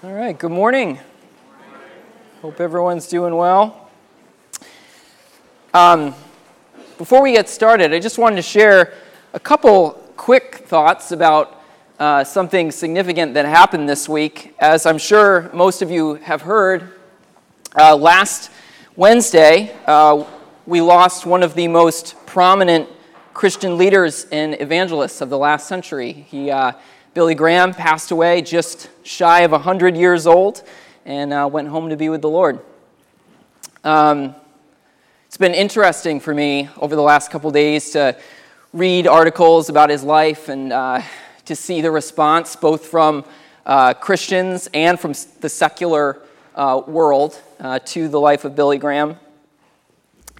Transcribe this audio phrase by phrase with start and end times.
[0.00, 1.00] All right, good morning.
[2.40, 3.90] Hope everyone's doing well.
[5.74, 6.14] Um,
[6.98, 8.94] before we get started, I just wanted to share
[9.32, 11.60] a couple quick thoughts about
[11.98, 14.54] uh, something significant that happened this week.
[14.60, 16.92] As I'm sure most of you have heard,
[17.74, 18.52] uh, last
[18.94, 20.24] Wednesday, uh,
[20.64, 22.88] we lost one of the most prominent
[23.34, 26.12] Christian leaders and evangelists of the last century.
[26.12, 26.70] He uh,
[27.14, 30.62] Billy Graham passed away just shy of 100 years old
[31.06, 32.60] and uh, went home to be with the Lord.
[33.82, 34.34] Um,
[35.26, 38.16] it's been interesting for me over the last couple days to
[38.74, 41.00] read articles about his life and uh,
[41.46, 43.24] to see the response both from
[43.64, 46.20] uh, Christians and from the secular
[46.54, 49.16] uh, world uh, to the life of Billy Graham.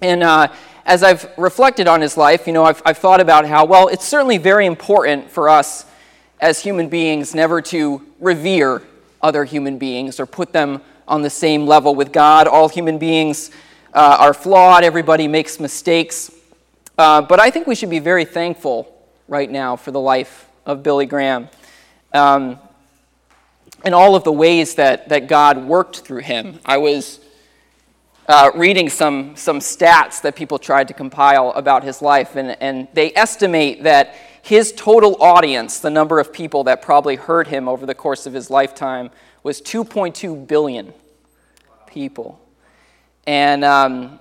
[0.03, 0.49] And uh,
[0.85, 4.07] as I've reflected on his life, you know, I've, I've thought about how, well, it's
[4.07, 5.85] certainly very important for us
[6.39, 8.81] as human beings never to revere
[9.21, 12.47] other human beings or put them on the same level with God.
[12.47, 13.51] All human beings
[13.93, 16.31] uh, are flawed, everybody makes mistakes.
[16.97, 18.93] Uh, but I think we should be very thankful
[19.27, 21.49] right now for the life of Billy Graham
[22.13, 22.59] um,
[23.83, 26.59] and all of the ways that, that God worked through him.
[26.65, 27.19] I was
[28.27, 32.87] uh, reading some, some stats that people tried to compile about his life, and, and
[32.93, 37.85] they estimate that his total audience, the number of people that probably heard him over
[37.85, 39.11] the course of his lifetime,
[39.43, 40.93] was 2.2 billion
[41.87, 42.39] people.
[43.25, 44.19] And um,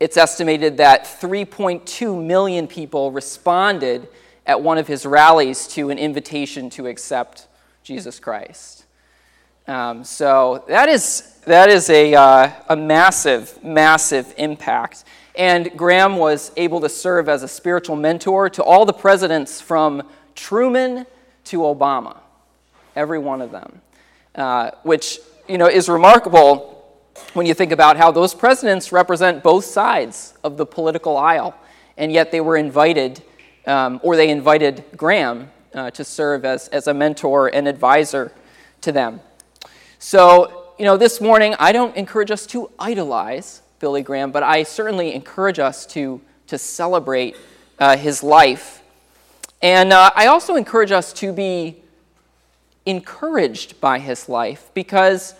[0.00, 4.08] it's estimated that 3.2 million people responded
[4.46, 7.48] at one of his rallies to an invitation to accept
[7.82, 8.84] Jesus Christ.
[9.66, 15.04] Um, so that is, that is a, uh, a massive, massive impact.
[15.38, 20.02] And Graham was able to serve as a spiritual mentor to all the presidents from
[20.34, 21.06] Truman
[21.44, 22.18] to Obama,
[22.96, 23.80] every one of them,
[24.34, 26.74] uh, which you know, is remarkable
[27.34, 31.54] when you think about how those presidents represent both sides of the political aisle,
[31.96, 33.22] and yet they were invited,
[33.66, 38.32] um, or they invited Graham uh, to serve as, as a mentor and advisor
[38.80, 39.20] to them.
[40.00, 44.62] So, you know, this morning, I don't encourage us to idolize Billy Graham, but I
[44.62, 47.36] certainly encourage us to, to celebrate
[47.78, 48.82] uh, his life.
[49.62, 51.76] And uh, I also encourage us to be
[52.86, 55.34] encouraged by his life because,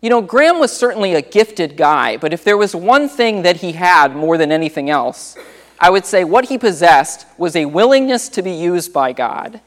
[0.00, 3.56] you know, Graham was certainly a gifted guy, but if there was one thing that
[3.56, 5.36] he had more than anything else,
[5.80, 9.60] I would say what he possessed was a willingness to be used by God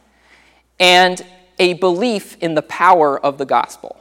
[0.80, 1.26] and
[1.60, 3.98] a belief in the power of the gospel.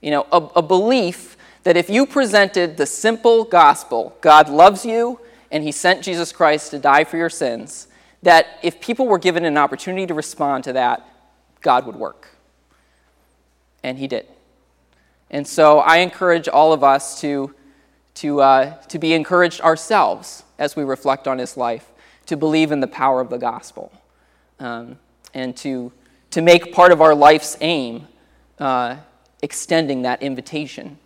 [0.00, 5.20] You know, a, a belief that if you presented the simple gospel, God loves you
[5.50, 7.88] and he sent Jesus Christ to die for your sins,
[8.22, 11.06] that if people were given an opportunity to respond to that,
[11.60, 12.28] God would work.
[13.82, 14.26] And he did.
[15.30, 17.54] And so I encourage all of us to,
[18.14, 21.90] to, uh, to be encouraged ourselves as we reflect on his life,
[22.26, 23.92] to believe in the power of the gospel,
[24.58, 24.98] um,
[25.34, 25.92] and to,
[26.30, 28.06] to make part of our life's aim
[28.58, 28.96] uh,
[29.42, 30.98] extending that invitation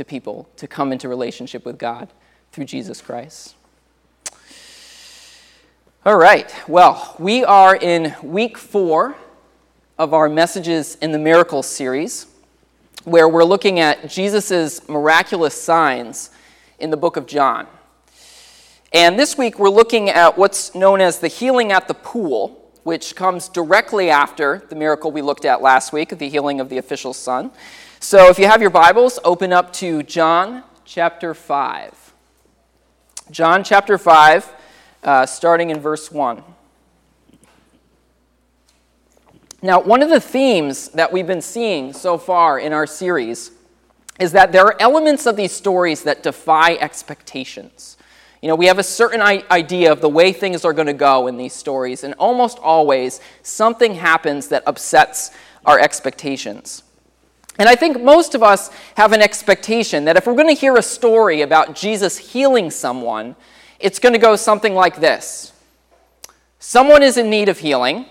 [0.00, 2.08] to people to come into relationship with God
[2.52, 3.54] through Jesus Christ.
[6.06, 9.14] All right, well, we are in week four
[9.98, 12.26] of our Messages in the Miracles series,
[13.04, 16.30] where we're looking at Jesus' miraculous signs
[16.78, 17.66] in the book of John.
[18.94, 23.14] And this week we're looking at what's known as the healing at the pool, which
[23.14, 27.18] comes directly after the miracle we looked at last week, the healing of the official's
[27.18, 27.50] son.
[28.02, 32.14] So if you have your Bibles, open up to John chapter 5.
[33.30, 34.52] John chapter 5,
[35.04, 36.42] uh, starting in verse 1.
[39.60, 43.50] Now, one of the themes that we've been seeing so far in our series
[44.18, 47.98] is that there are elements of these stories that defy expectations.
[48.40, 51.26] You know, we have a certain idea of the way things are going to go
[51.26, 55.32] in these stories, and almost always something happens that upsets
[55.66, 56.82] our expectations.
[57.60, 60.76] And I think most of us have an expectation that if we're going to hear
[60.76, 63.36] a story about Jesus healing someone,
[63.78, 65.52] it's going to go something like this
[66.58, 68.06] Someone is in need of healing.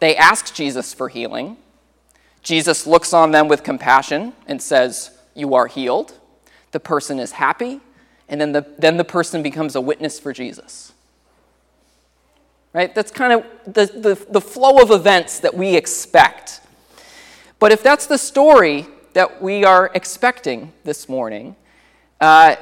[0.00, 1.58] They ask Jesus for healing.
[2.42, 6.18] Jesus looks on them with compassion and says, You are healed.
[6.72, 7.80] The person is happy.
[8.28, 10.92] And then the, then the person becomes a witness for Jesus.
[12.72, 12.92] Right?
[12.96, 16.60] That's kind of the, the, the flow of events that we expect
[17.60, 21.54] but if that's the story that we are expecting this morning,
[22.20, 22.56] uh,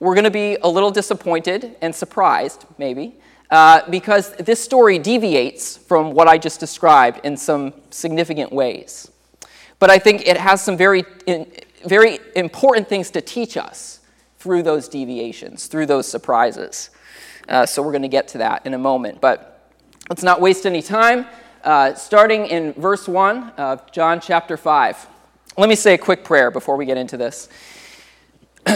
[0.00, 3.16] we're going to be a little disappointed and surprised, maybe,
[3.50, 9.10] uh, because this story deviates from what I just described in some significant ways.
[9.80, 11.04] But I think it has some very,
[11.84, 14.00] very important things to teach us
[14.38, 16.90] through those deviations, through those surprises.
[17.48, 19.20] Uh, so we're going to get to that in a moment.
[19.20, 19.72] But
[20.08, 21.26] let's not waste any time.
[21.64, 25.08] Uh, starting in verse 1 of John chapter 5.
[25.56, 27.48] Let me say a quick prayer before we get into this.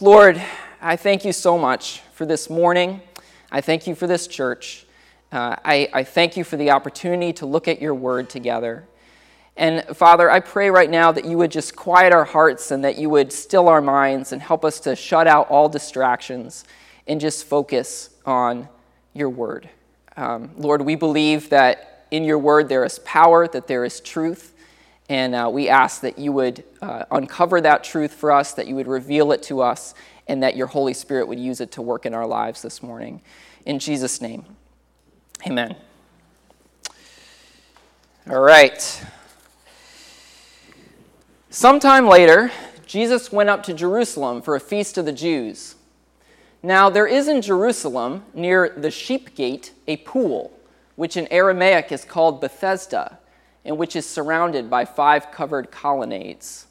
[0.00, 0.40] Lord,
[0.80, 3.00] I thank you so much for this morning.
[3.50, 4.86] I thank you for this church.
[5.32, 8.86] Uh, I, I thank you for the opportunity to look at your word together.
[9.56, 12.98] And Father, I pray right now that you would just quiet our hearts and that
[12.98, 16.64] you would still our minds and help us to shut out all distractions
[17.08, 18.68] and just focus on
[19.12, 19.68] your word.
[20.16, 24.54] Um, Lord, we believe that in your word there is power, that there is truth,
[25.08, 28.74] and uh, we ask that you would uh, uncover that truth for us, that you
[28.74, 29.94] would reveal it to us,
[30.26, 33.20] and that your Holy Spirit would use it to work in our lives this morning.
[33.64, 34.44] In Jesus' name,
[35.46, 35.76] amen.
[38.28, 39.04] All right.
[41.50, 42.50] Sometime later,
[42.86, 45.76] Jesus went up to Jerusalem for a feast of the Jews.
[46.62, 50.52] Now, there is in Jerusalem, near the sheep gate, a pool,
[50.96, 53.18] which in Aramaic is called Bethesda
[53.64, 56.66] and which is surrounded by five covered colonnades.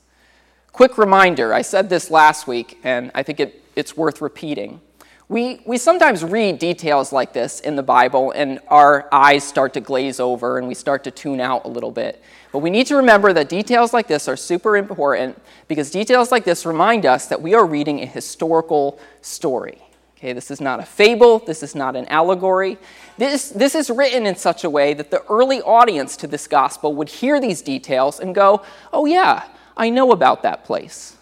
[0.71, 4.81] Quick reminder I said this last week, and I think it, it's worth repeating.
[5.27, 9.79] We, we sometimes read details like this in the Bible, and our eyes start to
[9.79, 12.21] glaze over and we start to tune out a little bit.
[12.51, 16.45] But we need to remember that details like this are super important because details like
[16.45, 19.81] this remind us that we are reading a historical story.
[20.17, 22.77] Okay, this is not a fable, this is not an allegory.
[23.17, 26.93] This, this is written in such a way that the early audience to this gospel
[26.95, 29.47] would hear these details and go, oh, yeah,
[29.77, 31.15] I know about that place.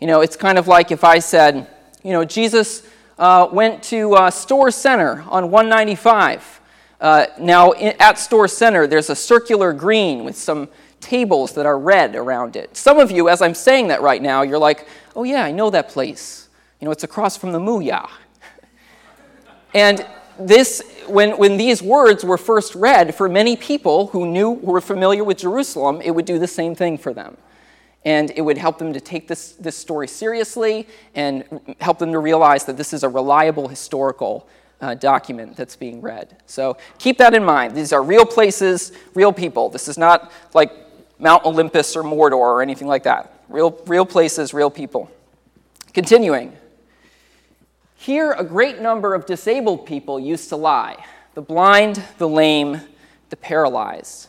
[0.00, 1.66] You know, it's kind of like if I said,
[2.02, 2.82] you know, Jesus
[3.18, 6.60] uh, went to uh, Storrs Center on 195.
[7.00, 10.70] Uh, now, in, at Storrs Center, there's a circular green with some
[11.00, 12.74] tables that are red around it.
[12.76, 15.68] Some of you, as I'm saying that right now, you're like, oh, yeah, I know
[15.68, 16.48] that place.
[16.80, 18.08] You know, it's across from the Mooyah.
[19.74, 20.06] and
[20.40, 24.80] this, when, when these words were first read, for many people who knew, who were
[24.80, 27.36] familiar with Jerusalem, it would do the same thing for them.
[28.04, 31.44] And it would help them to take this, this story seriously and
[31.80, 34.48] help them to realize that this is a reliable historical
[34.80, 36.36] uh, document that's being read.
[36.46, 37.76] So keep that in mind.
[37.76, 39.68] These are real places, real people.
[39.68, 40.72] This is not like
[41.18, 43.42] Mount Olympus or Mordor or anything like that.
[43.50, 45.10] Real, real places, real people.
[45.92, 46.56] Continuing.
[48.00, 51.04] Here, a great number of disabled people used to lie
[51.34, 52.80] the blind, the lame,
[53.28, 54.28] the paralyzed.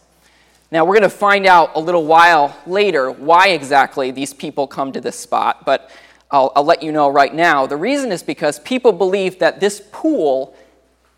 [0.72, 4.92] Now, we're going to find out a little while later why exactly these people come
[4.92, 5.90] to this spot, but
[6.30, 7.66] I'll, I'll, let you know right now.
[7.66, 10.54] The reason is because people believed that this pool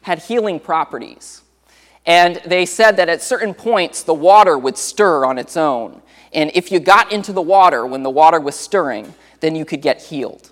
[0.03, 1.41] had healing properties.
[2.05, 6.03] And they said that at certain points the water would stir on its own.
[6.31, 9.81] And if you got into the water when the water was stirring, then you could
[9.81, 10.51] get healed.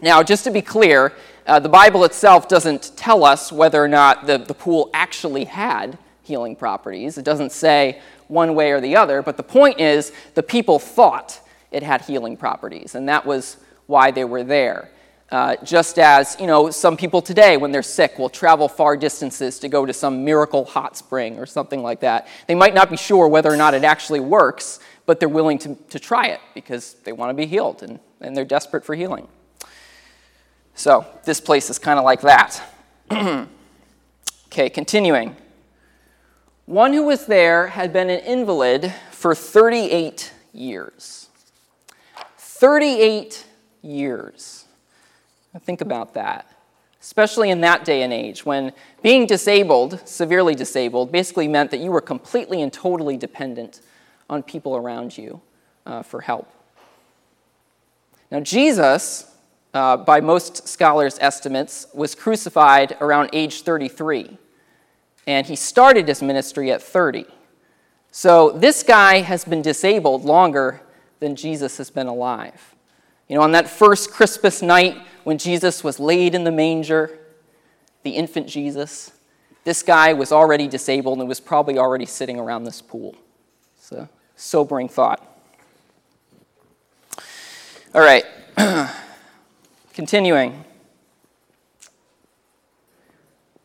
[0.00, 1.12] Now, just to be clear,
[1.46, 5.98] uh, the Bible itself doesn't tell us whether or not the, the pool actually had
[6.22, 7.18] healing properties.
[7.18, 11.40] It doesn't say one way or the other, but the point is the people thought
[11.70, 13.56] it had healing properties, and that was
[13.86, 14.90] why they were there.
[15.30, 19.58] Uh, just as, you know, some people today, when they're sick, will travel far distances
[19.58, 22.28] to go to some miracle hot spring or something like that.
[22.46, 25.74] They might not be sure whether or not it actually works, but they're willing to,
[25.90, 29.28] to try it because they want to be healed and, and they're desperate for healing.
[30.78, 32.62] So this place is kind of like that.
[34.46, 35.34] okay, continuing.
[36.66, 41.30] One who was there had been an invalid for 38 years.
[42.36, 43.44] 38
[43.82, 44.66] years.
[45.52, 46.46] Now think about that,
[47.00, 51.90] especially in that day and age when being disabled, severely disabled, basically meant that you
[51.90, 53.80] were completely and totally dependent
[54.30, 55.40] on people around you
[55.86, 56.48] uh, for help.
[58.30, 59.27] Now, Jesus
[59.74, 64.38] uh, by most scholars' estimates, was crucified around age 33.
[65.26, 67.26] And he started his ministry at 30.
[68.10, 70.80] So this guy has been disabled longer
[71.20, 72.74] than Jesus has been alive.
[73.28, 77.18] You know, on that first Christmas night when Jesus was laid in the manger,
[78.02, 79.12] the infant Jesus,
[79.64, 83.14] this guy was already disabled and was probably already sitting around this pool.
[83.76, 85.22] It's a sobering thought.
[87.94, 88.24] All right.
[89.98, 90.64] Continuing.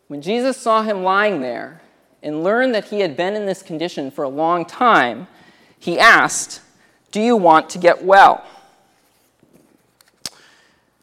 [0.07, 1.83] When Jesus saw him lying there
[2.23, 5.27] and learned that he had been in this condition for a long time,
[5.77, 6.61] he asked,
[7.11, 8.43] Do you want to get well?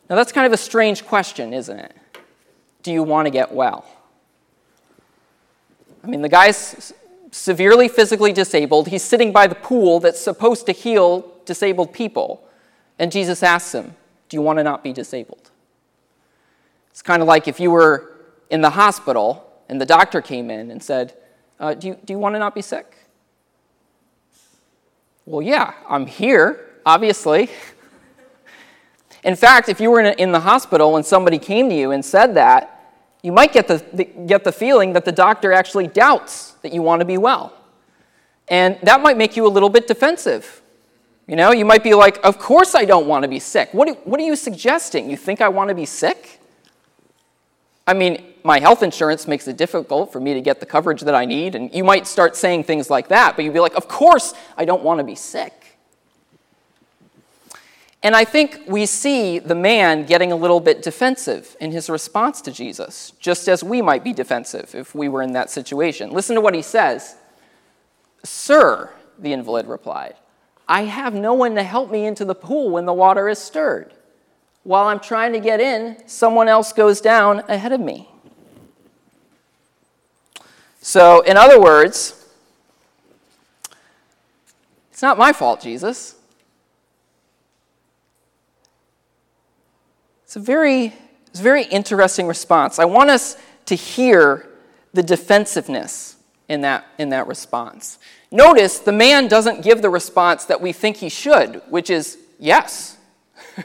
[0.08, 1.94] Now, that's kind of a strange question, isn't it?
[2.82, 3.84] Do you want to get well?
[6.02, 6.92] I mean, the guy's
[7.30, 8.88] severely physically disabled.
[8.88, 12.42] He's sitting by the pool that's supposed to heal disabled people.
[12.98, 13.94] And Jesus asks him,
[14.30, 15.50] Do you want to not be disabled?
[16.90, 18.16] It's kind of like if you were
[18.48, 21.14] in the hospital and the doctor came in and said,
[21.58, 22.96] uh, do, you, do you want to not be sick?
[25.26, 27.50] Well, yeah, I'm here, obviously.
[29.24, 31.90] In fact, if you were in, a, in the hospital and somebody came to you
[31.90, 35.86] and said that, you might get the, the, get the feeling that the doctor actually
[35.88, 37.52] doubts that you want to be well.
[38.48, 40.59] And that might make you a little bit defensive.
[41.30, 43.72] You know, you might be like, Of course I don't want to be sick.
[43.72, 45.08] What, do, what are you suggesting?
[45.08, 46.40] You think I want to be sick?
[47.86, 51.14] I mean, my health insurance makes it difficult for me to get the coverage that
[51.14, 51.54] I need.
[51.54, 54.64] And you might start saying things like that, but you'd be like, Of course I
[54.64, 55.78] don't want to be sick.
[58.02, 62.40] And I think we see the man getting a little bit defensive in his response
[62.40, 66.10] to Jesus, just as we might be defensive if we were in that situation.
[66.10, 67.14] Listen to what he says
[68.24, 70.16] Sir, the invalid replied,
[70.70, 73.92] I have no one to help me into the pool when the water is stirred.
[74.62, 78.08] While I'm trying to get in, someone else goes down ahead of me.
[80.80, 82.24] So, in other words,
[84.92, 86.14] it's not my fault, Jesus.
[90.22, 90.94] It's a very,
[91.26, 92.78] it's a very interesting response.
[92.78, 93.36] I want us
[93.66, 94.48] to hear
[94.94, 96.14] the defensiveness
[96.48, 97.98] in that, in that response.
[98.30, 102.96] Notice the man doesn't give the response that we think he should, which is yes.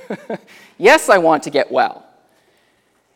[0.78, 2.06] yes, I want to get well.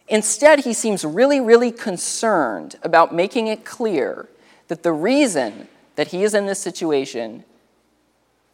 [0.07, 4.27] Instead, he seems really, really concerned about making it clear
[4.67, 7.43] that the reason that he is in this situation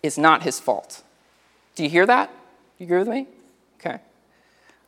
[0.03, 1.03] is not his fault.
[1.75, 2.29] Do you hear that?
[2.77, 3.27] You agree with me?
[3.79, 3.99] Okay.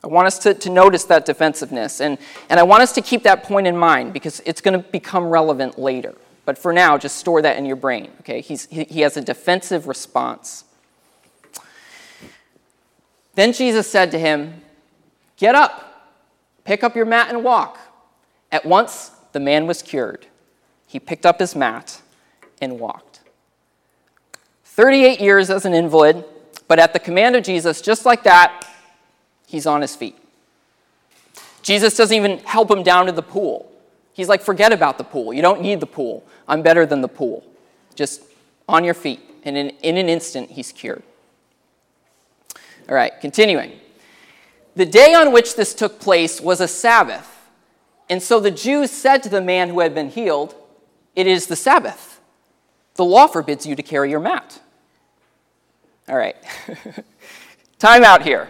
[0.03, 2.17] I want us to, to notice that defensiveness, and,
[2.49, 5.25] and I want us to keep that point in mind because it's going to become
[5.25, 6.15] relevant later.
[6.47, 8.39] But for now, just store that in your brain, okay?
[8.39, 10.63] He's, he, he has a defensive response.
[13.35, 14.61] Then Jesus said to him,
[15.35, 16.15] Get up,
[16.63, 17.77] pick up your mat, and walk.
[18.49, 20.25] At once, the man was cured.
[20.87, 22.01] He picked up his mat
[22.61, 23.19] and walked.
[24.63, 26.23] 38 years as an invalid,
[26.69, 28.65] but at the command of Jesus, just like that,
[29.47, 30.15] he's on his feet.
[31.61, 33.66] Jesus doesn't even help him down to the pool.
[34.17, 35.31] He's like, forget about the pool.
[35.31, 36.25] You don't need the pool.
[36.47, 37.45] I'm better than the pool.
[37.93, 38.23] Just
[38.67, 39.21] on your feet.
[39.43, 41.03] And in, in an instant, he's cured.
[42.89, 43.73] All right, continuing.
[44.75, 47.47] The day on which this took place was a Sabbath.
[48.09, 50.55] And so the Jews said to the man who had been healed,
[51.15, 52.19] It is the Sabbath.
[52.95, 54.59] The law forbids you to carry your mat.
[56.09, 56.37] All right.
[57.77, 58.49] Time out here.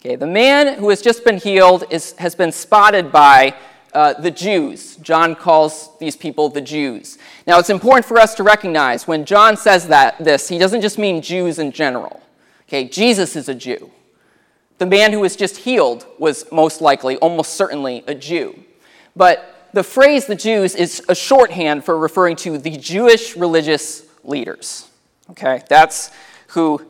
[0.00, 3.54] Okay, the man who has just been healed is, has been spotted by
[3.94, 4.96] uh, the Jews.
[4.96, 7.18] John calls these people the Jews.
[7.46, 10.98] Now, it's important for us to recognize when John says that this, he doesn't just
[10.98, 12.22] mean Jews in general.
[12.68, 13.90] Okay, Jesus is a Jew.
[14.78, 18.58] The man who was just healed was most likely, almost certainly, a Jew.
[19.14, 24.88] But the phrase the Jews is a shorthand for referring to the Jewish religious leaders.
[25.30, 26.10] Okay, that's
[26.48, 26.84] who,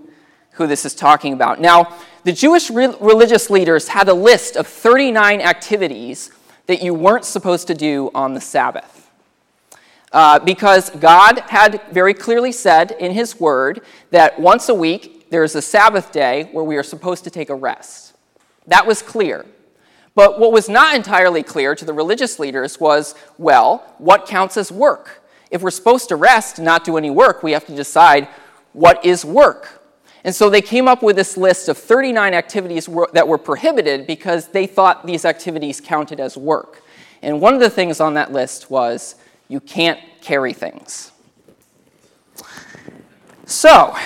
[0.52, 1.60] who this is talking about.
[1.60, 6.30] Now, the Jewish re- religious leaders had a list of 39 activities
[6.66, 9.10] that you weren't supposed to do on the Sabbath.
[10.12, 15.42] Uh, because God had very clearly said in His Word that once a week there
[15.42, 18.14] is a Sabbath day where we are supposed to take a rest.
[18.66, 19.46] That was clear.
[20.14, 24.70] But what was not entirely clear to the religious leaders was well, what counts as
[24.70, 25.22] work?
[25.50, 28.28] If we're supposed to rest and not do any work, we have to decide
[28.72, 29.81] what is work.
[30.24, 34.48] And so they came up with this list of 39 activities that were prohibited because
[34.48, 36.82] they thought these activities counted as work.
[37.22, 39.16] And one of the things on that list was
[39.48, 41.10] you can't carry things.
[43.44, 43.96] So,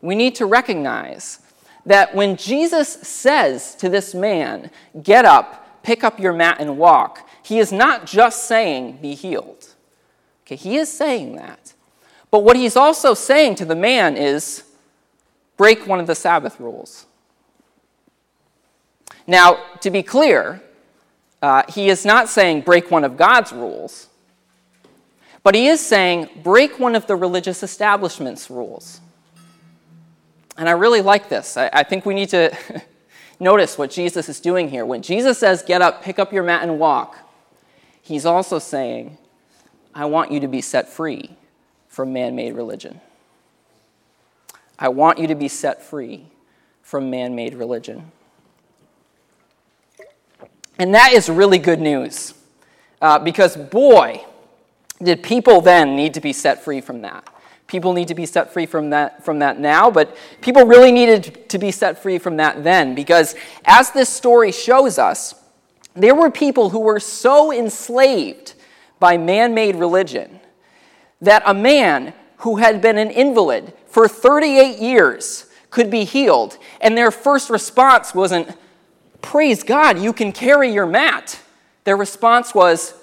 [0.00, 1.40] we need to recognize
[1.84, 4.70] that when Jesus says to this man,
[5.02, 9.74] Get up, pick up your mat, and walk, he is not just saying, Be healed.
[10.44, 11.74] Okay, he is saying that.
[12.30, 14.64] But what he's also saying to the man is,
[15.56, 17.06] break one of the Sabbath rules.
[19.26, 20.62] Now, to be clear,
[21.42, 24.08] uh, he is not saying break one of God's rules,
[25.42, 29.00] but he is saying break one of the religious establishment's rules.
[30.56, 31.56] And I really like this.
[31.56, 32.56] I, I think we need to
[33.40, 34.86] notice what Jesus is doing here.
[34.86, 37.16] When Jesus says, get up, pick up your mat, and walk,
[38.00, 39.18] he's also saying,
[39.94, 41.36] I want you to be set free
[41.88, 43.00] from man made religion.
[44.78, 46.26] I want you to be set free
[46.82, 48.12] from man made religion.
[50.78, 52.34] And that is really good news.
[53.00, 54.24] Uh, because, boy,
[55.02, 57.28] did people then need to be set free from that?
[57.66, 61.48] People need to be set free from that, from that now, but people really needed
[61.48, 65.34] to be set free from that then because, as this story shows us,
[65.94, 68.54] there were people who were so enslaved
[69.00, 70.40] by man made religion
[71.20, 76.96] that a man who had been an invalid for 38 years could be healed, and
[76.96, 78.56] their first response wasn't,
[79.22, 81.40] Praise God, you can carry your mat.
[81.84, 82.94] Their response was,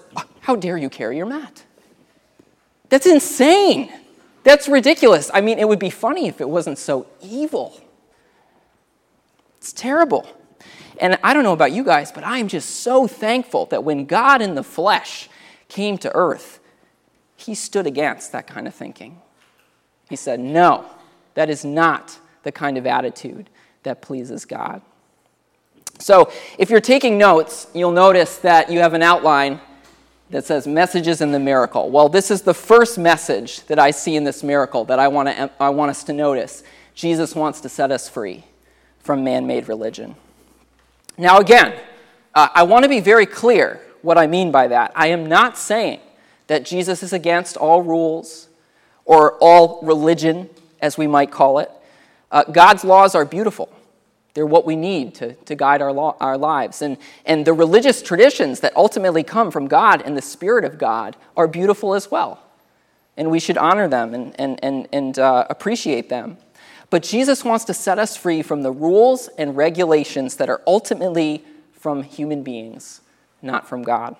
[0.42, 1.64] How dare you carry your mat?
[2.90, 3.92] That's insane.
[4.44, 5.32] That's ridiculous.
[5.34, 7.80] I mean, it would be funny if it wasn't so evil.
[9.58, 10.28] It's terrible.
[11.00, 14.42] And I don't know about you guys, but I'm just so thankful that when God
[14.42, 15.30] in the flesh
[15.70, 16.60] came to earth,
[17.44, 19.22] he stood against that kind of thinking.
[20.10, 20.86] He said, No,
[21.34, 23.50] that is not the kind of attitude
[23.84, 24.82] that pleases God.
[26.00, 29.60] So, if you're taking notes, you'll notice that you have an outline
[30.30, 31.90] that says messages in the miracle.
[31.92, 35.30] Well, this is the first message that I see in this miracle that I want,
[35.30, 36.64] to, I want us to notice.
[36.96, 38.44] Jesus wants to set us free
[39.00, 40.16] from man made religion.
[41.18, 41.80] Now, again,
[42.34, 44.92] uh, I want to be very clear what I mean by that.
[44.96, 46.00] I am not saying
[46.54, 48.48] that Jesus is against all rules
[49.06, 50.48] or all religion,
[50.84, 51.72] as we might call it.
[52.32, 53.76] Uh, God's laws are beautiful.
[54.36, 56.84] They're what we need to, to guide our, lo- our lives.
[56.84, 61.16] And, and the religious traditions that ultimately come from God and the Spirit of God
[61.36, 62.40] are beautiful as well.
[63.18, 66.38] And we should honor them and, and, and, and uh, appreciate them.
[66.92, 71.44] But Jesus wants to set us free from the rules and regulations that are ultimately
[71.72, 73.02] from human beings,
[73.42, 74.16] not from God.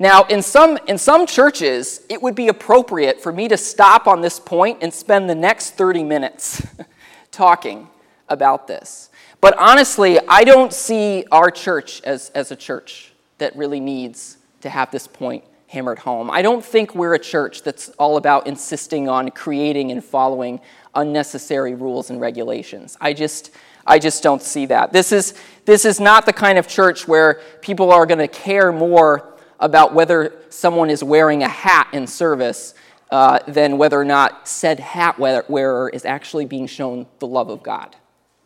[0.00, 4.20] Now, in some, in some churches, it would be appropriate for me to stop on
[4.20, 6.64] this point and spend the next 30 minutes
[7.32, 7.88] talking
[8.28, 9.10] about this.
[9.40, 14.70] But honestly, I don't see our church as, as a church that really needs to
[14.70, 16.30] have this point hammered home.
[16.30, 20.60] I don't think we're a church that's all about insisting on creating and following
[20.94, 22.96] unnecessary rules and regulations.
[23.00, 23.50] I just,
[23.86, 24.92] I just don't see that.
[24.92, 25.34] This is,
[25.66, 29.94] this is not the kind of church where people are going to care more about
[29.94, 32.74] whether someone is wearing a hat in service
[33.10, 37.62] uh, than whether or not said hat wearer is actually being shown the love of
[37.62, 37.96] God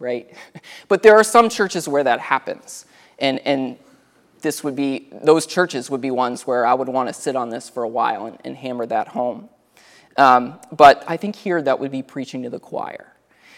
[0.03, 0.35] right?
[0.89, 2.85] But there are some churches where that happens.
[3.19, 3.79] And, and
[4.43, 7.49] this would be, those churches would be ones where I would want to sit on
[7.49, 9.49] this for a while and, and hammer that home.
[10.19, 13.15] Um, but I think here that would be preaching to the choir.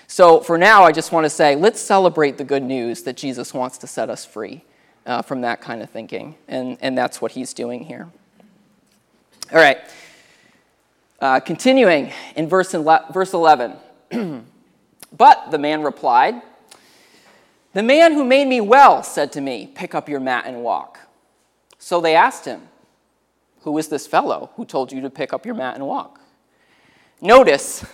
[0.06, 3.52] So for now, I just want to say let's celebrate the good news that Jesus
[3.52, 4.64] wants to set us free
[5.06, 6.36] uh, from that kind of thinking.
[6.48, 8.08] And, and that's what he's doing here.
[9.52, 9.78] All right.
[11.20, 13.76] Uh, continuing in verse, verse 11.
[15.16, 16.42] But the man replied,
[17.72, 20.98] The man who made me well said to me, Pick up your mat and walk.
[21.78, 22.62] So they asked him,
[23.60, 26.20] Who is this fellow who told you to pick up your mat and walk?
[27.20, 27.84] Notice,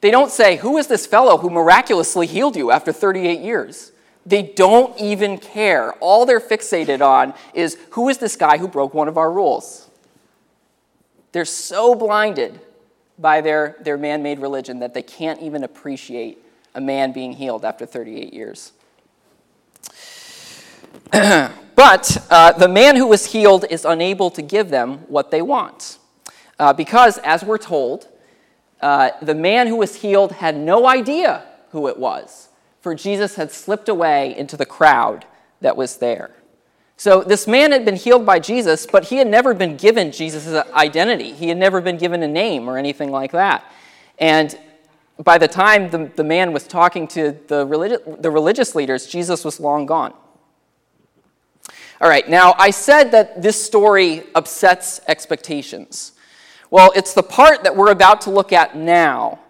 [0.00, 3.92] they don't say, Who is this fellow who miraculously healed you after 38 years?
[4.26, 5.92] They don't even care.
[5.94, 9.88] All they're fixated on is, Who is this guy who broke one of our rules?
[11.32, 12.60] They're so blinded
[13.18, 16.38] by their, their man made religion that they can't even appreciate
[16.74, 18.72] a man being healed after 38 years.
[21.12, 25.98] but uh, the man who was healed is unable to give them what they want.
[26.58, 28.08] Uh, because, as we're told,
[28.80, 32.45] uh, the man who was healed had no idea who it was,
[32.86, 35.26] for Jesus had slipped away into the crowd
[35.60, 36.30] that was there.
[36.96, 40.64] So this man had been healed by Jesus, but he had never been given Jesus'
[40.72, 41.32] identity.
[41.32, 43.64] He had never been given a name or anything like that.
[44.20, 44.56] And
[45.18, 49.44] by the time the, the man was talking to the, religi- the religious leaders, Jesus
[49.44, 50.14] was long gone.
[52.00, 56.12] All right, now I said that this story upsets expectations.
[56.70, 59.40] Well, it's the part that we're about to look at now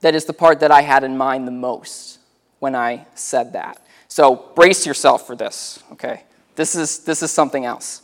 [0.00, 2.17] that is the part that I had in mind the most
[2.58, 3.84] when I said that.
[4.08, 6.24] So brace yourself for this, okay?
[6.56, 8.02] This is, this is something else.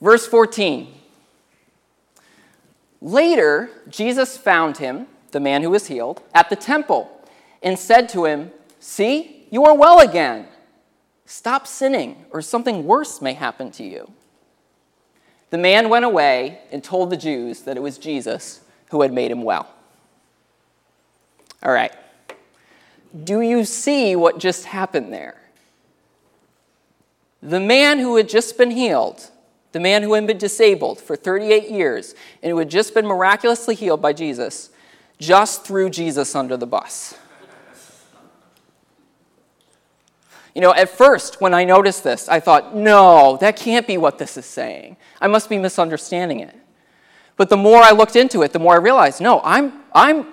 [0.00, 0.94] Verse 14.
[3.02, 7.10] Later, Jesus found him, the man who was healed, at the temple
[7.62, 10.46] and said to him, See, you are well again.
[11.26, 14.10] Stop sinning, or something worse may happen to you.
[15.50, 19.30] The man went away and told the Jews that it was Jesus who had made
[19.30, 19.68] him well.
[21.62, 21.92] All right.
[23.24, 25.40] Do you see what just happened there?
[27.42, 29.30] The man who had just been healed,
[29.72, 33.74] the man who had been disabled for 38 years, and who had just been miraculously
[33.74, 34.70] healed by Jesus,
[35.18, 37.16] just threw Jesus under the bus.
[40.54, 44.18] You know, at first, when I noticed this, I thought, no, that can't be what
[44.18, 44.96] this is saying.
[45.20, 46.56] I must be misunderstanding it.
[47.36, 50.26] But the more I looked into it, the more I realized, no, I'm, I'm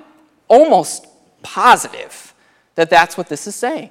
[0.47, 1.07] almost
[1.43, 2.33] positive
[2.77, 3.89] that that's what this is saying.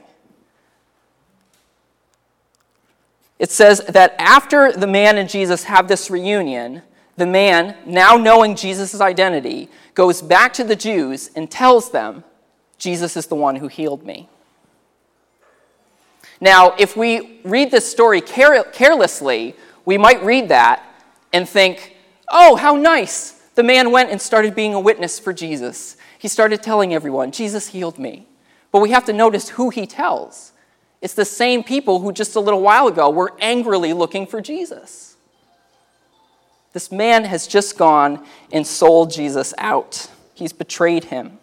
[3.38, 6.82] It says that after the man and Jesus have this reunion,
[7.16, 12.22] the man, now knowing Jesus' identity, goes back to the Jews and tells them,
[12.78, 14.28] Jesus is the one who healed me.
[16.40, 20.84] Now, if we read this story care- carelessly, we might read that
[21.32, 21.96] and think,
[22.30, 23.32] oh, how nice.
[23.56, 25.96] The man went and started being a witness for Jesus.
[26.18, 28.28] He started telling everyone, Jesus healed me.
[28.76, 30.52] But we have to notice who he tells.
[31.00, 35.16] It's the same people who just a little while ago were angrily looking for Jesus.
[36.74, 41.38] This man has just gone and sold Jesus out, he's betrayed him.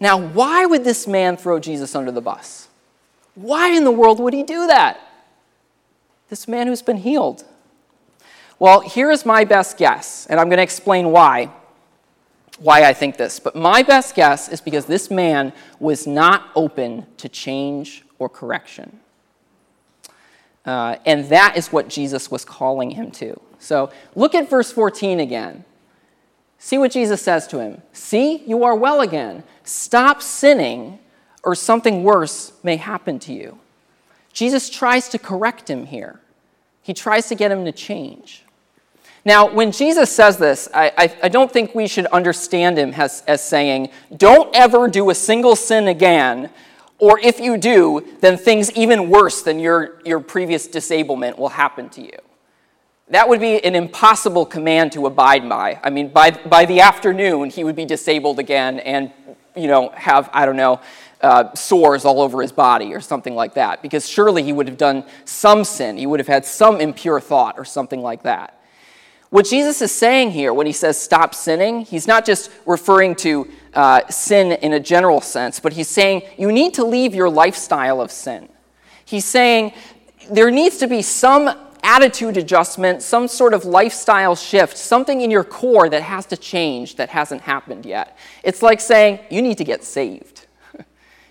[0.00, 2.66] Now, why would this man throw Jesus under the bus?
[3.36, 4.98] Why in the world would he do that?
[6.30, 7.44] This man who's been healed.
[8.58, 11.52] Well, here is my best guess, and I'm going to explain why
[12.60, 13.40] why I think this.
[13.40, 19.00] But my best guess is because this man was not open to change or correction.
[20.64, 23.40] Uh, and that is what Jesus was calling him to.
[23.58, 25.64] So look at verse 14 again.
[26.58, 29.42] See what Jesus says to him See, you are well again.
[29.64, 30.98] Stop sinning,
[31.42, 33.58] or something worse may happen to you.
[34.32, 36.20] Jesus tries to correct him here,
[36.82, 38.44] he tries to get him to change.
[39.24, 43.22] Now, when Jesus says this, I, I, I, don't think we should understand him as,
[43.26, 46.50] as saying, don't ever do a single sin again,
[46.98, 51.90] or if you do, then things even worse than your, your previous disablement will happen
[51.90, 52.18] to you.
[53.08, 55.80] That would be an impossible command to abide by.
[55.82, 59.12] I mean, by, by the afternoon, he would be disabled again and,
[59.56, 60.80] you know, have, I don't know,
[61.20, 64.78] uh, sores all over his body or something like that, because surely he would have
[64.78, 65.98] done some sin.
[65.98, 68.59] He would have had some impure thought or something like that.
[69.30, 73.48] What Jesus is saying here when he says stop sinning, he's not just referring to
[73.74, 78.00] uh, sin in a general sense, but he's saying you need to leave your lifestyle
[78.00, 78.48] of sin.
[79.04, 79.72] He's saying
[80.30, 81.48] there needs to be some
[81.82, 86.96] attitude adjustment, some sort of lifestyle shift, something in your core that has to change
[86.96, 88.18] that hasn't happened yet.
[88.42, 90.46] It's like saying you need to get saved.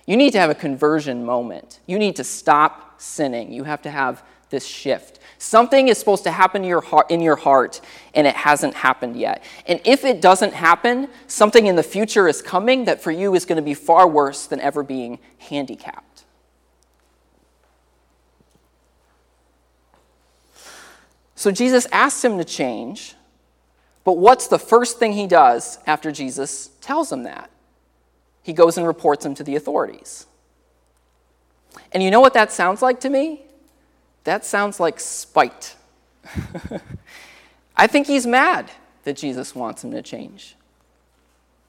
[0.06, 1.80] you need to have a conversion moment.
[1.86, 3.52] You need to stop sinning.
[3.52, 5.19] You have to have this shift.
[5.42, 7.80] Something is supposed to happen in your, heart, in your heart,
[8.14, 9.42] and it hasn't happened yet.
[9.66, 13.46] And if it doesn't happen, something in the future is coming that for you is
[13.46, 16.26] going to be far worse than ever being handicapped.
[21.36, 23.16] So Jesus asks him to change,
[24.04, 27.50] but what's the first thing he does after Jesus tells him that?
[28.44, 30.26] He goes and reports him to the authorities.
[31.94, 33.46] And you know what that sounds like to me?
[34.24, 35.76] That sounds like spite.
[37.76, 38.70] I think he's mad
[39.04, 40.56] that Jesus wants him to change.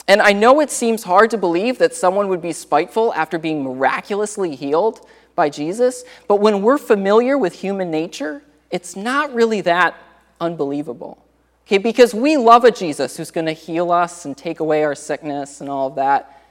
[0.08, 3.62] And I know it seems hard to believe that someone would be spiteful after being
[3.62, 9.94] miraculously healed by Jesus, but when we're familiar with human nature, it's not really that
[10.40, 11.24] unbelievable.
[11.66, 14.96] Okay, because we love a Jesus who's going to heal us and take away our
[14.96, 16.42] sickness and all of that,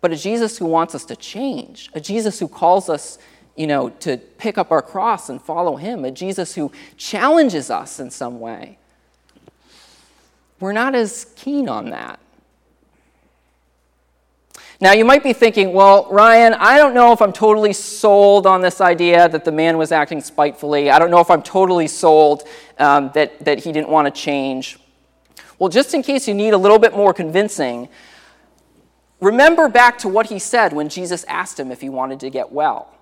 [0.00, 3.18] but a Jesus who wants us to change, a Jesus who calls us
[3.58, 7.98] you know, to pick up our cross and follow him, a Jesus who challenges us
[7.98, 8.78] in some way.
[10.60, 12.20] We're not as keen on that.
[14.80, 18.60] Now, you might be thinking, well, Ryan, I don't know if I'm totally sold on
[18.60, 20.88] this idea that the man was acting spitefully.
[20.88, 22.44] I don't know if I'm totally sold
[22.78, 24.78] um, that, that he didn't want to change.
[25.58, 27.88] Well, just in case you need a little bit more convincing,
[29.20, 32.52] remember back to what he said when Jesus asked him if he wanted to get
[32.52, 32.94] well.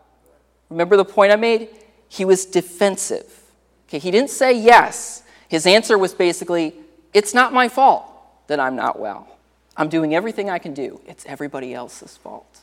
[0.70, 1.68] Remember the point I made?
[2.08, 3.42] He was defensive.
[3.88, 5.22] Okay, he didn't say yes.
[5.48, 6.74] His answer was basically,
[7.14, 8.04] It's not my fault
[8.48, 9.28] that I'm not well.
[9.76, 11.00] I'm doing everything I can do.
[11.06, 12.62] It's everybody else's fault.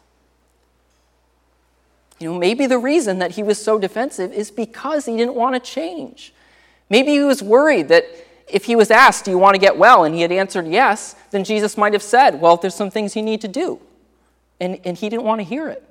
[2.19, 5.55] You know, maybe the reason that he was so defensive is because he didn't want
[5.55, 6.33] to change.
[6.89, 8.05] Maybe he was worried that
[8.47, 10.03] if he was asked, Do you want to get well?
[10.03, 13.21] and he had answered yes, then Jesus might have said, Well, there's some things you
[13.21, 13.79] need to do.
[14.59, 15.83] And, and he didn't want to hear it.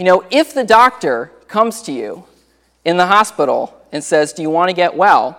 [0.00, 2.24] You know, if the doctor comes to you
[2.86, 5.38] in the hospital and says, Do you want to get well?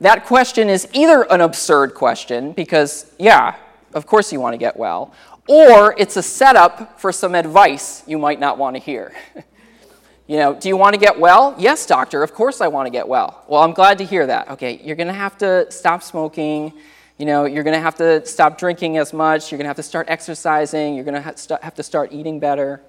[0.00, 3.54] That question is either an absurd question, because, yeah,
[3.94, 5.14] of course you want to get well,
[5.46, 9.14] or it's a setup for some advice you might not want to hear.
[10.26, 11.54] you know, do you want to get well?
[11.56, 13.44] Yes, doctor, of course I want to get well.
[13.46, 14.50] Well, I'm glad to hear that.
[14.50, 16.72] Okay, you're going to have to stop smoking.
[17.18, 19.52] You know, you're going to have to stop drinking as much.
[19.52, 20.96] You're going to have to start exercising.
[20.96, 22.82] You're going to have to start eating better.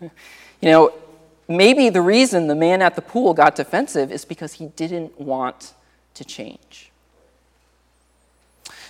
[0.00, 0.10] You
[0.62, 0.92] know,
[1.48, 5.74] maybe the reason the man at the pool got defensive is because he didn't want
[6.14, 6.90] to change.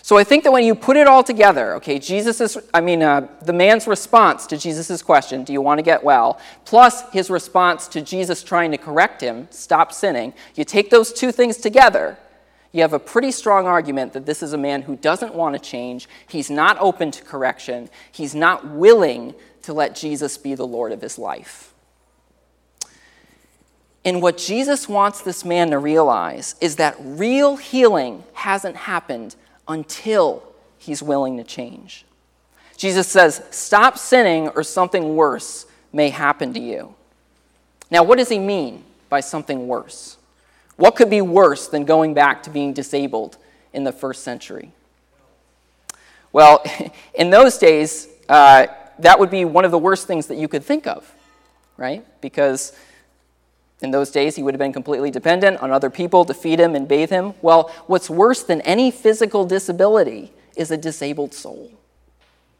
[0.03, 3.29] So I think that when you put it all together, okay, Jesus I mean, uh,
[3.43, 7.87] the man's response to Jesus' question, do you want to get well, plus his response
[7.89, 12.19] to Jesus trying to correct him, stop sinning, you take those two things together,
[12.73, 15.61] you have a pretty strong argument that this is a man who doesn't want to
[15.61, 20.93] change, he's not open to correction, he's not willing to let Jesus be the Lord
[20.93, 21.73] of his life.
[24.05, 29.37] And what Jesus wants this man to realize is that real healing hasn't happened
[29.69, 30.43] until
[30.79, 32.07] he's willing to change.
[32.77, 36.95] Jesus says, Stop sinning, or something worse may happen to you.
[37.91, 40.17] Now, what does he mean by something worse?
[40.77, 43.37] What could be worse than going back to being disabled
[43.75, 44.73] in the first century?
[46.33, 46.65] Well,
[47.15, 48.69] in those days, uh,
[49.03, 51.13] that would be one of the worst things that you could think of,
[51.77, 52.05] right?
[52.21, 52.73] Because
[53.83, 56.75] in those days, he would have been completely dependent on other people to feed him
[56.75, 57.35] and bathe him.
[57.41, 61.73] Well, what's worse than any physical disability is a disabled soul,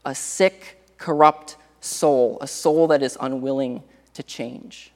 [0.03, 4.91] a sick, corrupt soul, a soul that is unwilling to change.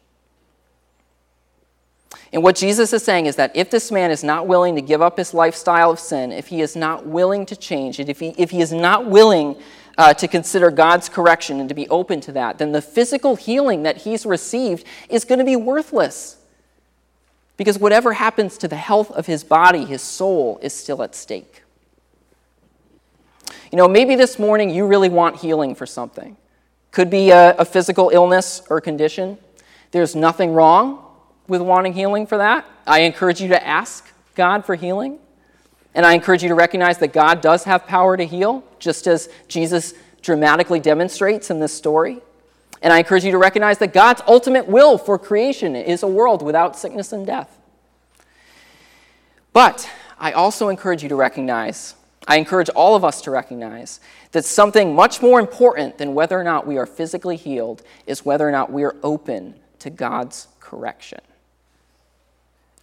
[2.34, 5.01] And what Jesus is saying is that if this man is not willing to give
[5.01, 8.34] up his lifestyle of sin, if he is not willing to change it, if he,
[8.38, 9.55] if he is not willing
[9.97, 13.84] uh, to consider God's correction and to be open to that, then the physical healing
[13.84, 16.38] that he's received is going to be worthless.
[17.58, 21.63] Because whatever happens to the health of his body, his soul is still at stake.
[23.71, 26.36] You know, maybe this morning you really want healing for something.
[26.91, 29.38] Could be a, a physical illness or condition.
[29.91, 31.05] There's nothing wrong
[31.47, 32.65] with wanting healing for that.
[32.86, 35.19] I encourage you to ask God for healing.
[35.95, 39.29] And I encourage you to recognize that God does have power to heal, just as
[39.47, 42.21] Jesus dramatically demonstrates in this story.
[42.81, 46.41] And I encourage you to recognize that God's ultimate will for creation is a world
[46.41, 47.58] without sickness and death.
[49.53, 51.95] But I also encourage you to recognize,
[52.27, 54.01] I encourage all of us to recognize,
[54.34, 58.45] that something much more important than whether or not we are physically healed is whether
[58.47, 61.21] or not we are open to God's correction.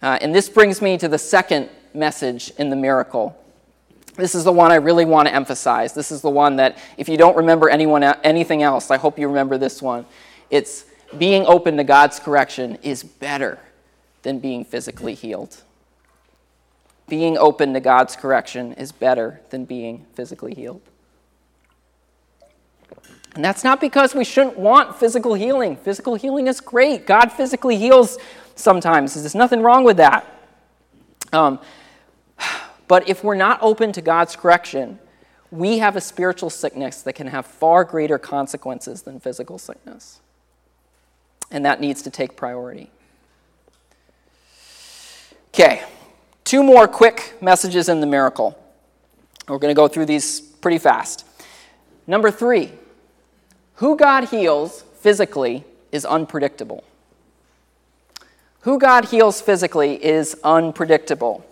[0.01, 3.37] Uh, and this brings me to the second message in the miracle.
[4.15, 5.93] This is the one I really want to emphasize.
[5.93, 9.27] This is the one that, if you don't remember anyone, anything else, I hope you
[9.27, 10.05] remember this one.
[10.51, 10.85] It's
[11.17, 13.59] being open to God's correction is better
[14.21, 15.61] than being physically healed.
[17.07, 20.81] Being open to God's correction is better than being physically healed.
[23.35, 25.75] And that's not because we shouldn't want physical healing.
[25.75, 27.07] Physical healing is great.
[27.07, 28.19] God physically heals
[28.55, 29.15] sometimes.
[29.15, 30.27] There's nothing wrong with that.
[31.31, 31.59] Um,
[32.93, 34.99] but if we're not open to God's correction,
[35.49, 40.21] we have a spiritual sickness that can have far greater consequences than physical sickness.
[41.49, 42.91] And that needs to take priority.
[45.47, 45.81] Okay,
[46.43, 48.55] two more quick messages in the miracle.
[49.47, 51.25] We're going to go through these pretty fast.
[52.05, 52.73] Number three,
[53.77, 56.83] who God heals physically is unpredictable.
[58.59, 61.43] Who God heals physically is unpredictable.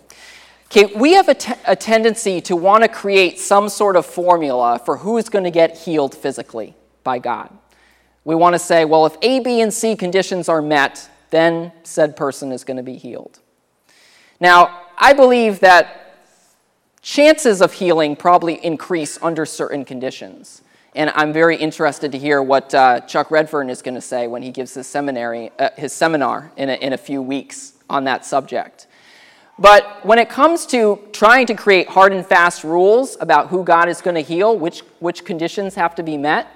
[0.73, 4.79] Okay, we have a, t- a tendency to want to create some sort of formula
[4.86, 7.49] for who's going to get healed physically by God.
[8.23, 12.15] We want to say, well, if A, B, and C conditions are met, then said
[12.15, 13.39] person is going to be healed.
[14.39, 16.15] Now, I believe that
[17.01, 20.62] chances of healing probably increase under certain conditions.
[20.95, 24.41] And I'm very interested to hear what uh, Chuck Redfern is going to say when
[24.41, 28.23] he gives his seminary, uh, his seminar in a, in a few weeks on that
[28.25, 28.88] subject.
[29.62, 33.89] But when it comes to trying to create hard and fast rules about who God
[33.89, 36.47] is going to heal, which, which conditions have to be met,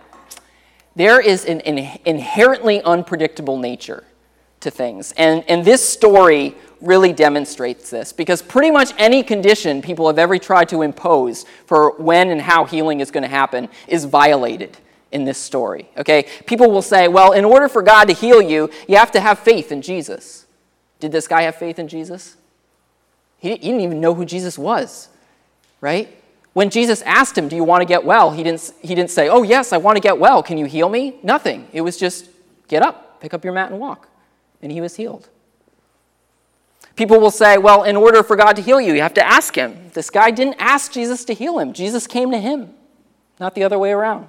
[0.95, 4.05] there is an, an inherently unpredictable nature
[4.61, 5.11] to things.
[5.17, 10.39] And, and this story really demonstrates this because pretty much any condition people have ever
[10.39, 14.79] tried to impose for when and how healing is going to happen is violated
[15.11, 15.91] in this story.
[15.95, 16.25] Okay?
[16.47, 19.37] People will say, well, in order for God to heal you, you have to have
[19.37, 20.47] faith in Jesus.
[20.99, 22.37] Did this guy have faith in Jesus?
[23.45, 25.07] He, didn't even know who Jesus was,
[25.79, 26.09] right?
[26.53, 28.31] When Jesus asked him, Do you want to get well?
[28.31, 30.41] He didn't, he didn't say, Oh, yes, I want to get well.
[30.41, 31.17] Can you heal me?
[31.21, 31.67] Nothing.
[31.71, 32.27] It was just,
[32.67, 34.07] Get up, pick up your mat, and walk.
[34.63, 35.29] And he was healed.
[36.95, 39.53] People will say, Well, in order for God to heal you, you have to ask
[39.53, 39.91] him.
[39.93, 42.73] This guy didn't ask Jesus to heal him, Jesus came to him,
[43.39, 44.27] not the other way around.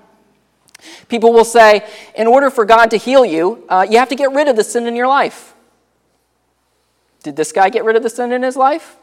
[1.08, 4.32] People will say, In order for God to heal you, uh, you have to get
[4.32, 5.54] rid of the sin in your life.
[7.22, 8.98] Did this guy get rid of the sin in his life?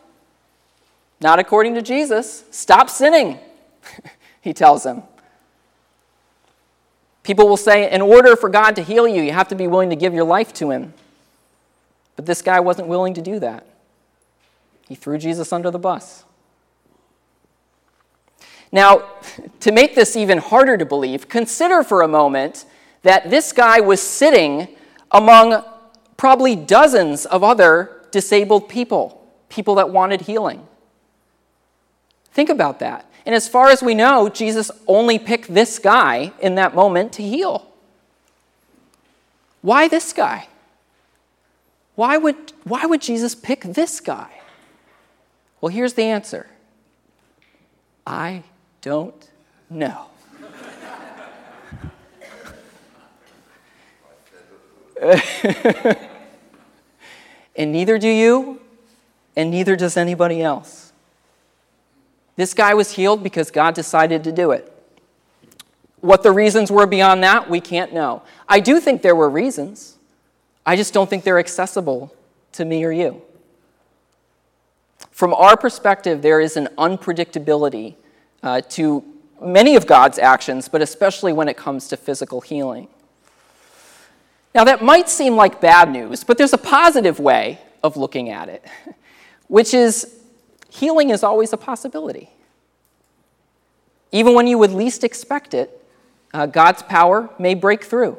[1.24, 2.44] Not according to Jesus.
[2.52, 3.40] Stop sinning,
[4.42, 5.04] he tells him.
[7.24, 9.90] People will say, in order for God to heal you, you have to be willing
[9.90, 10.94] to give your life to Him.
[12.18, 13.66] But this guy wasn't willing to do that.
[14.90, 16.26] He threw Jesus under the bus.
[18.74, 19.04] Now,
[19.62, 22.66] to make this even harder to believe, consider for a moment
[23.04, 24.68] that this guy was sitting
[25.12, 25.64] among
[26.18, 30.68] probably dozens of other disabled people, people that wanted healing.
[32.34, 33.06] Think about that.
[33.26, 37.24] And as far as we know, Jesus only picked this guy in that moment to
[37.24, 37.72] heal.
[39.62, 40.48] Why this guy?
[41.96, 44.42] Why would, why would Jesus pick this guy?
[45.62, 46.48] Well, here's the answer
[48.06, 48.44] I
[48.82, 49.30] don't
[49.70, 50.08] know.
[57.56, 58.60] and neither do you,
[59.36, 60.83] and neither does anybody else.
[62.36, 64.70] This guy was healed because God decided to do it.
[66.02, 68.24] What the reasons were beyond that, we can't know.
[68.48, 69.98] I do think there were reasons.
[70.66, 72.14] I just don't think they're accessible
[72.54, 73.22] to me or you.
[75.12, 77.96] From our perspective, there is an unpredictability
[78.42, 79.04] uh, to
[79.42, 82.88] many of God's actions, but especially when it comes to physical healing.
[84.56, 88.50] Now, that might seem like bad news, but there's a positive way of looking at
[88.50, 88.66] it,
[89.48, 90.20] which is
[90.74, 92.30] healing is always a possibility.
[94.12, 95.80] Even when you would least expect it,
[96.34, 98.18] uh, God's power may break through.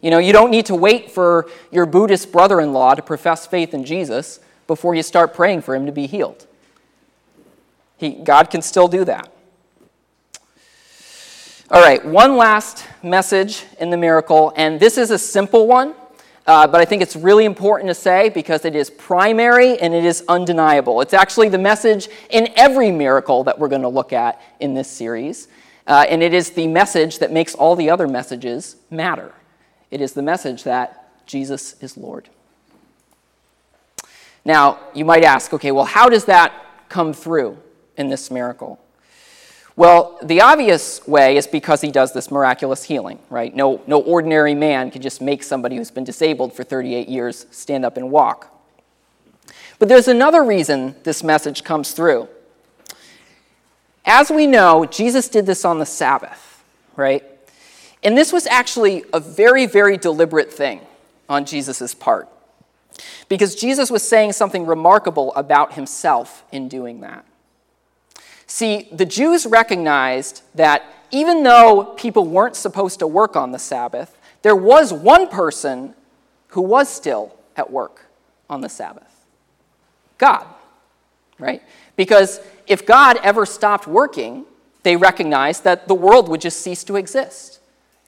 [0.00, 3.46] You know, you don't need to wait for your Buddhist brother in law to profess
[3.46, 6.46] faith in Jesus before you start praying for him to be healed.
[7.96, 9.30] He, God can still do that.
[11.70, 15.94] All right, one last message in the miracle, and this is a simple one.
[16.46, 20.04] Uh, but I think it's really important to say because it is primary and it
[20.04, 21.00] is undeniable.
[21.00, 24.88] It's actually the message in every miracle that we're going to look at in this
[24.88, 25.48] series.
[25.86, 29.32] Uh, and it is the message that makes all the other messages matter.
[29.90, 32.28] It is the message that Jesus is Lord.
[34.44, 36.52] Now, you might ask, okay, well, how does that
[36.88, 37.58] come through
[37.96, 38.80] in this miracle?
[39.74, 43.54] Well, the obvious way is because he does this miraculous healing, right?
[43.54, 47.84] No, no ordinary man can just make somebody who's been disabled for 38 years stand
[47.84, 48.48] up and walk.
[49.78, 52.28] But there's another reason this message comes through.
[54.04, 56.62] As we know, Jesus did this on the Sabbath,
[56.94, 57.24] right?
[58.02, 60.80] And this was actually a very, very deliberate thing
[61.28, 62.28] on Jesus' part.
[63.28, 67.24] Because Jesus was saying something remarkable about himself in doing that.
[68.52, 74.14] See, the Jews recognized that even though people weren't supposed to work on the Sabbath,
[74.42, 75.94] there was one person
[76.48, 78.04] who was still at work
[78.50, 79.24] on the Sabbath
[80.18, 80.46] God,
[81.38, 81.62] right?
[81.96, 84.44] Because if God ever stopped working,
[84.82, 87.58] they recognized that the world would just cease to exist.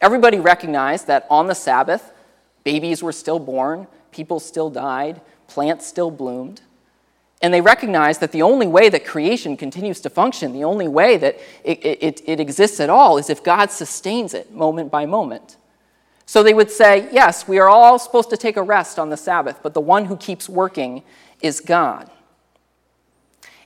[0.03, 2.13] Everybody recognized that on the Sabbath,
[2.65, 6.61] babies were still born, people still died, plants still bloomed.
[7.43, 11.17] And they recognize that the only way that creation continues to function, the only way
[11.17, 15.57] that it, it, it, exists at all, is if God sustains it moment by moment.
[16.27, 19.17] So they would say, yes, we are all supposed to take a rest on the
[19.17, 21.03] Sabbath, but the one who keeps working
[21.43, 22.11] is God.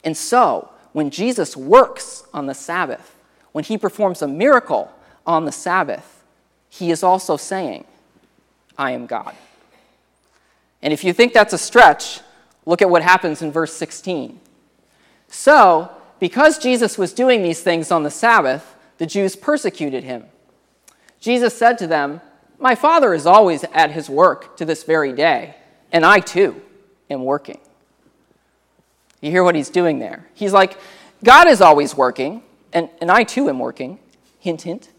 [0.02, 3.14] And so, when Jesus works on the Sabbath,
[3.52, 4.90] when he performs a miracle
[5.26, 6.24] on the Sabbath,
[6.68, 7.84] he is also saying,
[8.76, 9.34] I am God.
[10.82, 12.20] And if you think that's a stretch,
[12.68, 14.38] Look at what happens in verse 16.
[15.28, 20.26] So, because Jesus was doing these things on the Sabbath, the Jews persecuted him.
[21.18, 22.20] Jesus said to them,
[22.58, 25.56] My Father is always at his work to this very day,
[25.92, 26.60] and I too
[27.08, 27.58] am working.
[29.22, 30.28] You hear what he's doing there?
[30.34, 30.76] He's like,
[31.24, 32.42] God is always working,
[32.74, 33.98] and, and I too am working.
[34.40, 34.90] Hint, hint.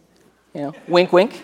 [0.55, 1.39] You know, wink, wink.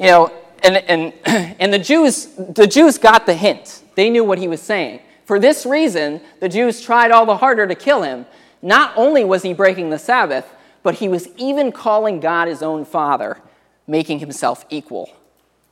[0.00, 0.32] You know,
[0.62, 1.12] and, and,
[1.60, 3.82] and the Jews, the Jews got the hint.
[3.94, 5.00] They knew what he was saying.
[5.24, 8.26] For this reason, the Jews tried all the harder to kill him.
[8.60, 10.46] Not only was he breaking the Sabbath,
[10.82, 13.38] but he was even calling God his own father,
[13.86, 15.10] making himself equal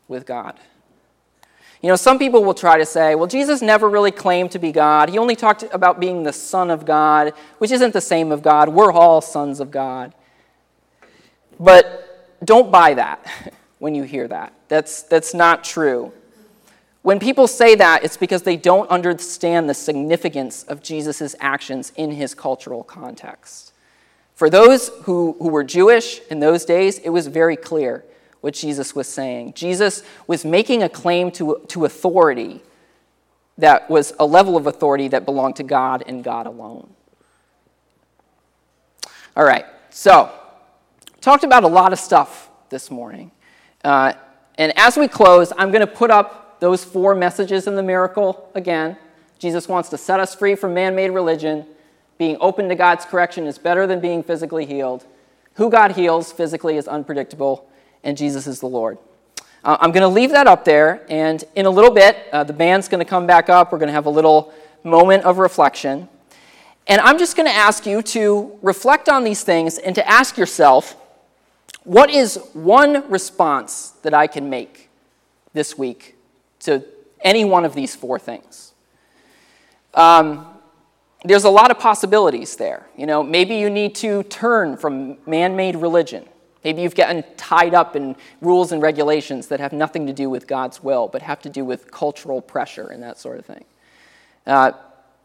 [0.09, 0.59] with God.
[1.83, 4.71] You know, some people will try to say, well, Jesus never really claimed to be
[4.71, 5.09] God.
[5.09, 8.69] He only talked about being the Son of God, which isn't the same of God.
[8.69, 10.15] We're all sons of God.
[11.59, 13.27] But don't buy that
[13.81, 14.53] when you hear that.
[14.69, 16.13] That's, that's not true.
[17.03, 22.13] When people say that, it's because they don't understand the significance of Jesus' actions in
[22.13, 23.73] his cultural context.
[24.35, 28.05] For those who, who were Jewish in those days, it was very clear
[28.41, 29.55] what Jesus was saying.
[29.55, 32.63] Jesus was making a claim to, to authority
[33.59, 36.89] that was a level of authority that belonged to God and God alone.
[39.37, 40.31] All right, so
[41.21, 43.31] talked about a lot of stuff this morning.
[43.85, 44.13] Uh,
[44.57, 48.49] and as we close, I'm going to put up those four messages in the miracle
[48.55, 48.97] again.
[49.41, 51.67] Jesus wants to set us free from man made religion.
[52.19, 55.05] Being open to God's correction is better than being physically healed.
[55.55, 57.69] Who God heals physically is unpredictable,
[58.05, 58.99] and Jesus is the Lord.
[59.65, 62.53] Uh, I'm going to leave that up there, and in a little bit, uh, the
[62.53, 63.73] band's going to come back up.
[63.73, 64.55] We're going to have a little
[64.85, 66.09] moment of reflection.
[66.87, 70.37] And I'm just going to ask you to reflect on these things and to ask
[70.37, 70.95] yourself
[71.83, 74.91] what is one response that I can make
[75.55, 76.19] this week
[76.63, 76.85] to
[77.21, 78.73] any one of these four things?
[79.95, 80.47] Um,
[81.25, 82.87] there's a lot of possibilities there.
[82.97, 86.25] You know, maybe you need to turn from man made religion.
[86.65, 90.47] Maybe you've gotten tied up in rules and regulations that have nothing to do with
[90.47, 93.65] God's will, but have to do with cultural pressure and that sort of thing.
[94.47, 94.73] Uh,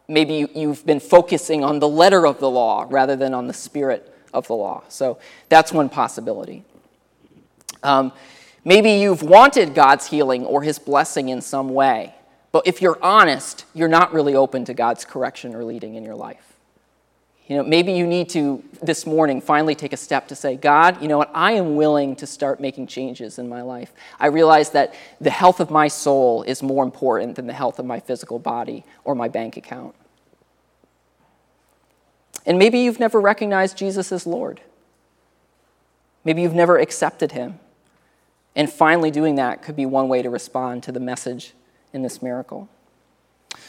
[0.07, 4.13] maybe you've been focusing on the letter of the law rather than on the spirit
[4.33, 4.83] of the law.
[4.89, 5.19] So
[5.49, 6.63] that's one possibility.
[7.83, 8.11] Um,
[8.64, 12.16] maybe you've wanted God's healing or his blessing in some way,
[12.51, 16.16] but if you're honest, you're not really open to God's correction or leading in your
[16.16, 16.47] life.
[17.47, 21.01] You know, maybe you need to this morning finally take a step to say, God,
[21.01, 21.32] you know what?
[21.34, 23.93] I am willing to start making changes in my life.
[24.20, 27.86] I realize that the health of my soul is more important than the health of
[27.86, 29.95] my physical body or my bank account.
[32.45, 34.60] And maybe you've never recognized Jesus as Lord.
[36.26, 37.60] Maybe you've never accepted him.
[38.58, 41.53] And finally, doing that could be one way to respond to the message
[41.93, 42.68] in this miracle.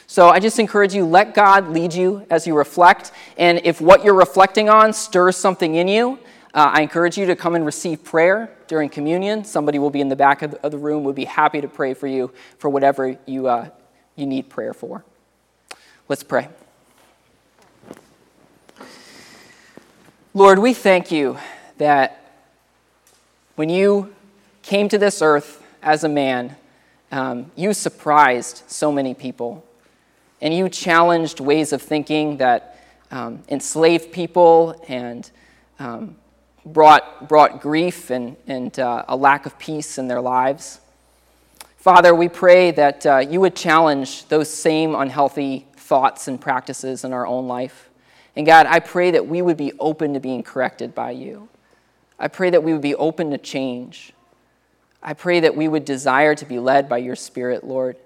[0.07, 3.13] So I just encourage you, let God lead you as you reflect.
[3.37, 6.19] And if what you're reflecting on stirs something in you,
[6.55, 9.45] uh, I encourage you to come and receive prayer during communion.
[9.45, 11.69] Somebody will be in the back of the, of the room, would be happy to
[11.69, 13.69] pray for you for whatever you, uh,
[14.17, 15.05] you need prayer for.
[16.09, 16.49] Let's pray.
[20.33, 21.37] Lord, we thank you
[21.77, 22.43] that
[23.57, 24.15] when you
[24.69, 26.55] came to this earth as a man,
[27.11, 29.65] um, you surprised so many people.
[30.43, 32.79] And you challenged ways of thinking that
[33.11, 35.29] um, enslaved people and
[35.79, 36.17] um,
[36.67, 40.81] brought, brought grief and, and uh, a lack of peace in their lives.
[41.79, 47.15] Father, we pray that uh, you would challenge those same unhealthy thoughts and practices in
[47.15, 47.89] our own life.
[48.37, 51.49] And God, I pray that we would be open to being corrected by you.
[52.19, 54.13] I pray that we would be open to change.
[55.03, 57.97] I pray that we would desire to be led by your Spirit, Lord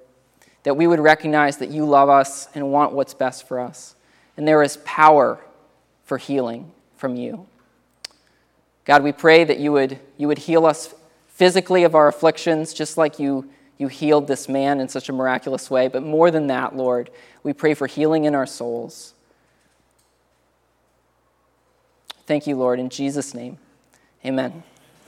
[0.62, 3.94] that we would recognize that you love us and want what's best for us.
[4.36, 5.40] And there is power
[6.04, 7.46] for healing from you.
[8.84, 10.94] God, we pray that you would, you would heal us
[11.28, 15.70] physically of our afflictions, just like you, you healed this man in such a miraculous
[15.70, 15.88] way.
[15.88, 17.10] But more than that, Lord,
[17.42, 19.14] we pray for healing in our souls.
[22.26, 23.58] Thank you, Lord, in Jesus' name.
[24.24, 24.62] Amen.